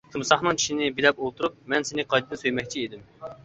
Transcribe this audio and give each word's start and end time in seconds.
تىمساھنىڭ 0.13 0.57
چىشىنى 0.61 0.87
بىلەپ 1.01 1.21
ئولتۇرۇپ، 1.27 1.61
مەن 1.75 1.87
سېنى 1.93 2.09
قايتىدىن 2.15 2.45
سۆيمەكچى 2.47 2.87
ئىدىم. 2.87 3.09